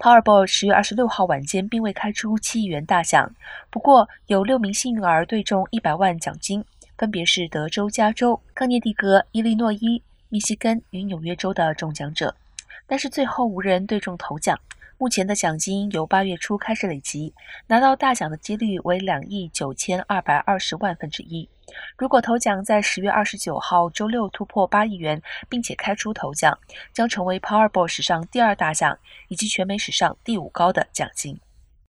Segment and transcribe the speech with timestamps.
[0.00, 3.30] Powerball 十月二十六号晚间并未开出七亿元大奖，
[3.68, 6.64] 不过有六名幸运儿对中一百万奖金，
[6.96, 12.34] 分别是德州、加州、康涅狄格、伊利诺伊、密西根与纽约州的中奖者，
[12.86, 14.58] 但是最后无人对中头奖。
[14.96, 17.34] 目前的奖金由八月初开始累积，
[17.66, 21.46] 拿到大奖的几率为两亿九千二百二十万分之一。
[21.96, 26.58] 如果头奖在十月二十九号周六突破八亿元，并且开出头奖，
[26.92, 28.98] 将成为 Powerball 史上第二大奖，
[29.28, 31.38] 以及全美史上第五高的奖金。